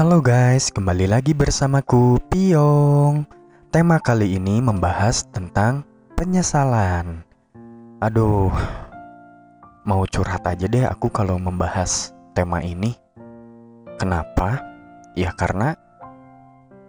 [0.00, 3.28] Halo guys, kembali lagi bersamaku Piong.
[3.68, 5.84] Tema kali ini membahas tentang
[6.16, 7.20] penyesalan.
[8.00, 8.48] Aduh,
[9.84, 12.96] mau curhat aja deh aku kalau membahas tema ini.
[14.00, 14.64] Kenapa?
[15.20, 15.76] Ya karena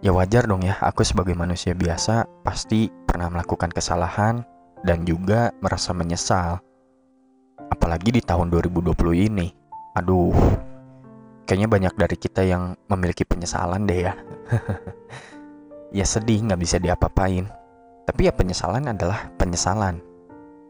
[0.00, 4.40] ya wajar dong ya, aku sebagai manusia biasa pasti pernah melakukan kesalahan
[4.88, 6.64] dan juga merasa menyesal.
[7.68, 9.52] Apalagi di tahun 2020 ini.
[10.00, 10.32] Aduh,
[11.52, 14.16] kayaknya banyak dari kita yang memiliki penyesalan deh ya.
[16.00, 17.44] ya sedih nggak bisa diapa-apain.
[18.08, 20.00] Tapi ya penyesalan adalah penyesalan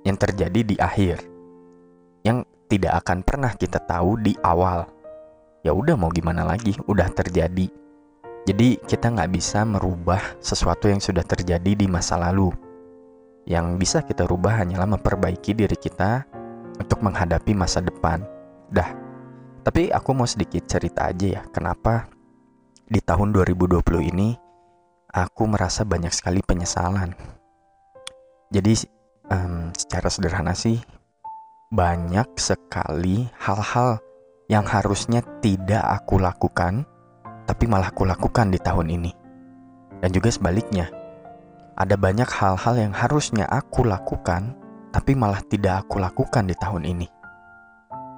[0.02, 1.22] yang terjadi di akhir.
[2.26, 4.90] Yang tidak akan pernah kita tahu di awal.
[5.62, 7.70] Ya udah mau gimana lagi, udah terjadi.
[8.42, 12.50] Jadi kita nggak bisa merubah sesuatu yang sudah terjadi di masa lalu.
[13.46, 16.26] Yang bisa kita rubah hanyalah memperbaiki diri kita
[16.74, 18.26] untuk menghadapi masa depan.
[18.66, 19.11] Dah,
[19.62, 22.10] tapi aku mau sedikit cerita aja ya, kenapa
[22.90, 23.78] di tahun 2020
[24.10, 24.34] ini
[25.14, 27.14] aku merasa banyak sekali penyesalan.
[28.52, 28.74] Jadi
[29.30, 30.82] um, secara sederhana sih
[31.72, 34.02] banyak sekali hal-hal
[34.50, 36.84] yang harusnya tidak aku lakukan,
[37.48, 39.12] tapi malah aku lakukan di tahun ini.
[40.02, 40.90] Dan juga sebaliknya,
[41.78, 44.52] ada banyak hal-hal yang harusnya aku lakukan,
[44.92, 47.06] tapi malah tidak aku lakukan di tahun ini.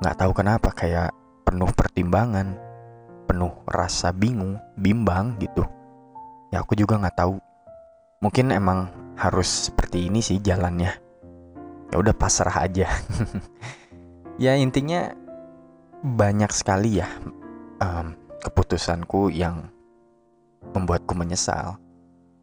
[0.03, 1.15] Nggak tahu kenapa, kayak
[1.55, 2.59] penuh pertimbangan,
[3.31, 5.63] penuh rasa bingung, bimbang gitu.
[6.51, 7.39] Ya aku juga nggak tahu.
[8.19, 10.91] Mungkin emang harus seperti ini sih jalannya.
[11.95, 12.91] Ya udah pasrah aja.
[14.43, 15.15] ya intinya
[16.03, 17.07] banyak sekali ya
[17.79, 19.71] um, keputusanku yang
[20.75, 21.79] membuatku menyesal.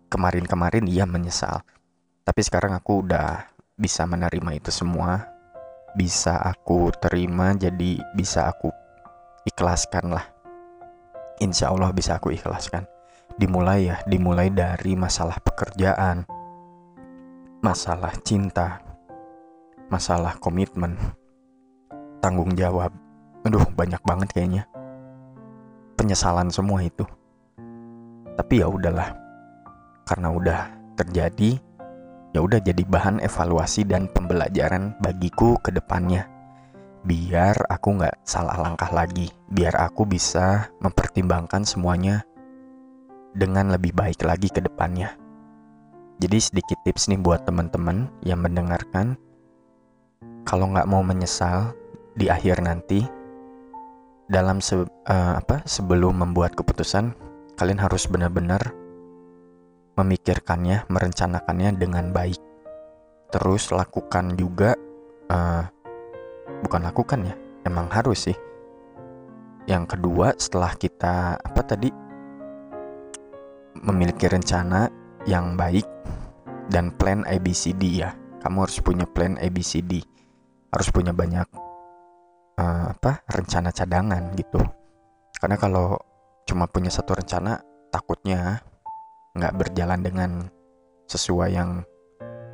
[0.07, 1.67] Kemarin-kemarin iya menyesal.
[2.23, 3.43] Tapi sekarang aku udah
[3.75, 5.27] bisa menerima itu semua.
[5.99, 8.71] Bisa aku terima jadi bisa aku
[9.47, 10.25] ikhlaskan lah
[11.41, 12.85] insya Allah bisa aku ikhlaskan.
[13.35, 16.29] Dimulai ya dimulai dari masalah pekerjaan
[17.61, 18.81] masalah cinta
[19.89, 20.93] masalah komitmen
[22.21, 22.93] tanggung jawab.
[23.41, 24.63] Aduh banyak banget kayaknya.
[25.97, 27.03] Penyesalan semua itu.
[28.37, 29.17] Tapi ya udahlah.
[30.05, 30.59] Karena udah
[30.93, 31.57] terjadi
[32.31, 36.29] ya udah jadi bahan evaluasi dan pembelajaran bagiku ke depannya
[37.01, 42.21] biar aku nggak salah langkah lagi, biar aku bisa mempertimbangkan semuanya
[43.33, 45.17] dengan lebih baik lagi ke depannya.
[46.21, 49.17] Jadi sedikit tips nih buat teman-teman yang mendengarkan,
[50.45, 51.73] kalau nggak mau menyesal
[52.13, 53.01] di akhir nanti,
[54.29, 54.87] dalam se uh,
[55.35, 57.17] apa sebelum membuat keputusan,
[57.57, 58.77] kalian harus benar-benar
[59.97, 62.39] memikirkannya, merencanakannya dengan baik.
[63.33, 64.77] Terus lakukan juga
[65.33, 65.65] uh,
[66.61, 67.35] bukan lakukan ya?
[67.65, 68.37] Emang harus sih.
[69.69, 71.89] Yang kedua setelah kita apa tadi?
[73.81, 74.89] Memiliki rencana
[75.25, 75.85] yang baik
[76.69, 78.13] dan plan ABCD ya.
[78.41, 80.01] Kamu harus punya plan ABCD
[80.71, 81.47] harus punya banyak
[82.57, 84.63] uh, apa rencana cadangan gitu.
[85.35, 85.99] Karena kalau
[86.47, 87.59] cuma punya satu rencana
[87.91, 88.63] takutnya
[89.35, 90.31] nggak berjalan dengan
[91.11, 91.83] sesuai yang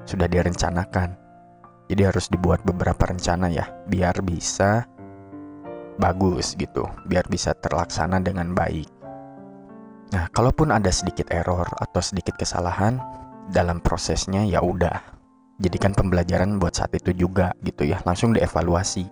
[0.05, 1.13] sudah direncanakan
[1.87, 4.83] jadi harus dibuat beberapa rencana ya, biar bisa
[5.95, 8.91] bagus gitu, biar bisa terlaksana dengan baik.
[10.11, 12.99] Nah, kalaupun ada sedikit error atau sedikit kesalahan
[13.51, 15.15] dalam prosesnya ya udah.
[15.57, 19.07] Jadikan pembelajaran buat saat itu juga gitu ya, langsung dievaluasi.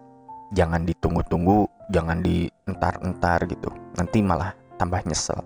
[0.53, 3.73] Jangan ditunggu-tunggu, jangan dientar-entar gitu.
[3.97, 5.41] Nanti malah tambah nyesel.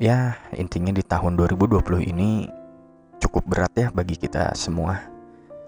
[0.00, 2.48] Ya, intinya di tahun 2020 ini
[3.22, 5.11] cukup berat ya bagi kita semua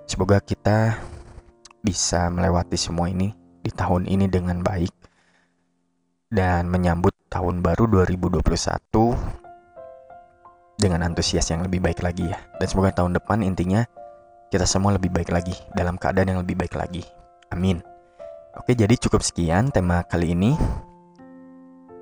[0.05, 1.01] Semoga kita
[1.81, 3.33] bisa melewati semua ini
[3.65, 4.93] di tahun ini dengan baik
[6.29, 8.41] dan menyambut tahun baru 2021
[10.77, 12.39] dengan antusias yang lebih baik lagi ya.
[12.61, 13.87] Dan semoga tahun depan intinya
[14.53, 17.03] kita semua lebih baik lagi dalam keadaan yang lebih baik lagi.
[17.51, 17.81] Amin.
[18.55, 20.55] Oke, jadi cukup sekian tema kali ini.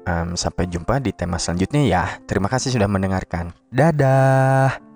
[0.02, 2.02] Um, sampai jumpa di tema selanjutnya ya.
[2.26, 3.54] Terima kasih sudah mendengarkan.
[3.70, 4.91] Dadah.